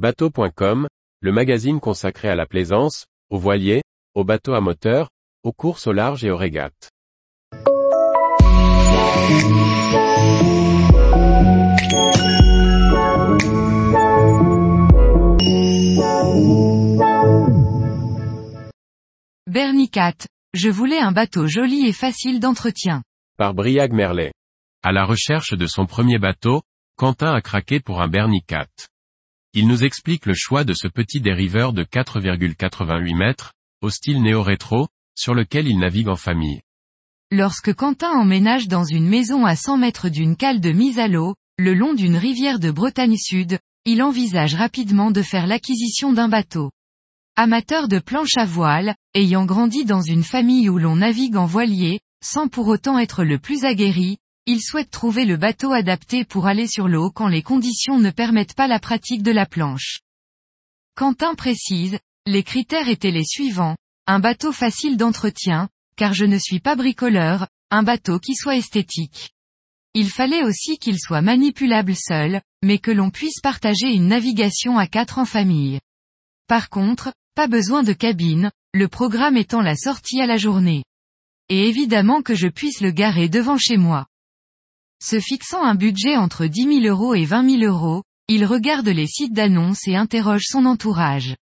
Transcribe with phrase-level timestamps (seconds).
[0.00, 0.88] Bateau.com,
[1.20, 3.82] le magazine consacré à la plaisance, aux voiliers,
[4.14, 5.10] aux bateaux à moteur,
[5.42, 6.88] aux courses au large et aux régates.
[19.46, 20.14] Bernicat,
[20.54, 23.02] je voulais un bateau joli et facile d'entretien.
[23.36, 24.32] Par Briag Merlet.
[24.82, 26.62] À la recherche de son premier bateau,
[26.96, 28.64] Quentin a craqué pour un Bernicat.
[29.52, 34.86] Il nous explique le choix de ce petit dériveur de 4,88 mètres, au style néo-rétro,
[35.16, 36.60] sur lequel il navigue en famille.
[37.32, 41.34] Lorsque Quentin emménage dans une maison à 100 mètres d'une cale de mise à l'eau,
[41.58, 46.70] le long d'une rivière de Bretagne Sud, il envisage rapidement de faire l'acquisition d'un bateau.
[47.34, 51.98] Amateur de planche à voile, ayant grandi dans une famille où l'on navigue en voilier,
[52.22, 54.18] sans pour autant être le plus aguerri,
[54.50, 58.54] il souhaite trouver le bateau adapté pour aller sur l'eau quand les conditions ne permettent
[58.54, 60.00] pas la pratique de la planche.
[60.96, 63.76] Quentin précise, les critères étaient les suivants,
[64.08, 69.30] un bateau facile d'entretien, car je ne suis pas bricoleur, un bateau qui soit esthétique.
[69.94, 74.88] Il fallait aussi qu'il soit manipulable seul, mais que l'on puisse partager une navigation à
[74.88, 75.78] quatre en famille.
[76.48, 80.82] Par contre, pas besoin de cabine, le programme étant la sortie à la journée.
[81.50, 84.06] Et évidemment que je puisse le garer devant chez moi.
[85.02, 89.06] Se fixant un budget entre 10 000 euros et 20 000 euros, il regarde les
[89.06, 91.36] sites d'annonces et interroge son entourage.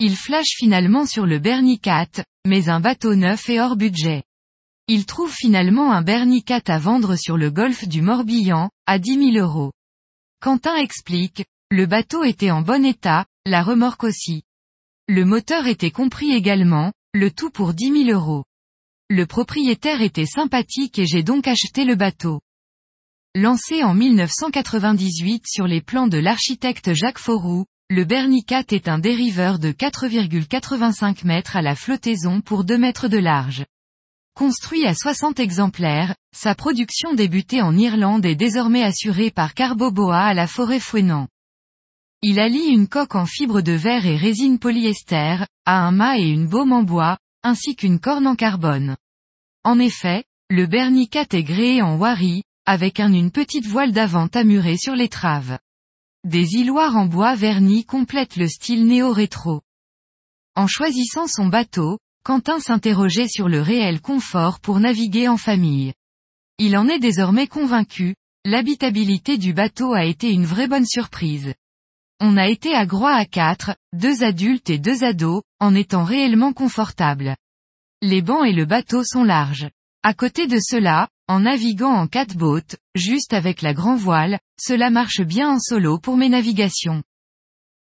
[0.00, 2.08] Il flash finalement sur le Bernicat,
[2.44, 4.24] mais un bateau neuf et hors budget.
[4.88, 9.46] Il trouve finalement un Bernicat à vendre sur le golfe du Morbihan, à 10 000
[9.46, 9.72] euros.
[10.40, 14.42] Quentin explique, le bateau était en bon état, la remorque aussi.
[15.06, 18.44] Le moteur était compris également, le tout pour 10 000 euros.
[19.08, 22.40] Le propriétaire était sympathique et j'ai donc acheté le bateau.
[23.40, 29.60] Lancé en 1998 sur les plans de l'architecte Jacques Fauroux, le Bernicat est un dériveur
[29.60, 33.64] de 4,85 mètres à la flottaison pour 2 mètres de large.
[34.34, 40.34] Construit à 60 exemplaires, sa production débutée en Irlande est désormais assurée par Carboboa à
[40.34, 41.28] la forêt Fouenant.
[42.22, 46.28] Il allie une coque en fibre de verre et résine polyester, à un mât et
[46.28, 48.96] une baume en bois, ainsi qu'une corne en carbone.
[49.62, 54.76] En effet, le Bernicat est gréé en wari, avec un une petite voile d'avant amurée
[54.76, 55.58] sur l'étrave.
[56.24, 59.62] Des îloirs en bois verni complètent le style néo-rétro.
[60.54, 65.94] En choisissant son bateau, Quentin s'interrogeait sur le réel confort pour naviguer en famille.
[66.58, 71.54] Il en est désormais convaincu, l'habitabilité du bateau a été une vraie bonne surprise.
[72.20, 76.52] On a été à Groix à quatre, deux adultes et deux ados, en étant réellement
[76.52, 77.34] confortables.
[78.02, 79.70] Les bancs et le bateau sont larges.
[80.04, 84.90] À côté de cela, en naviguant en quatre boats, juste avec la grand voile, cela
[84.90, 87.02] marche bien en solo pour mes navigations.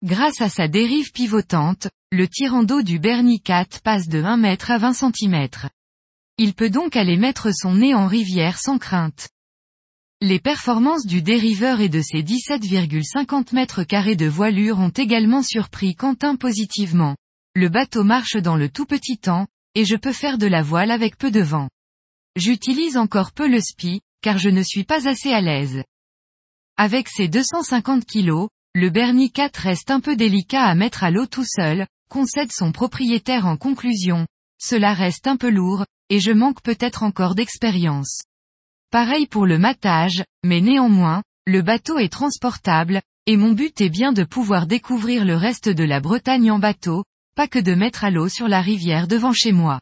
[0.03, 4.79] Grâce à sa dérive pivotante, le tirant d'eau du Bernicat passe de 1 mètre à
[4.79, 5.47] 20 cm.
[6.39, 9.29] Il peut donc aller mettre son nez en rivière sans crainte.
[10.21, 15.93] Les performances du dériveur et de ses 17,50 mètres carrés de voilure ont également surpris
[15.93, 17.15] Quentin positivement.
[17.53, 19.45] Le bateau marche dans le tout petit temps,
[19.75, 21.69] et je peux faire de la voile avec peu de vent.
[22.37, 25.83] J'utilise encore peu le spi, car je ne suis pas assez à l'aise.
[26.77, 31.45] Avec ses 250 kg, le Bernicat reste un peu délicat à mettre à l'eau tout
[31.45, 34.27] seul, concède son propriétaire en conclusion.
[34.57, 38.21] Cela reste un peu lourd, et je manque peut-être encore d'expérience.
[38.91, 44.13] Pareil pour le matage, mais néanmoins, le bateau est transportable, et mon but est bien
[44.13, 47.03] de pouvoir découvrir le reste de la Bretagne en bateau,
[47.35, 49.81] pas que de mettre à l'eau sur la rivière devant chez moi.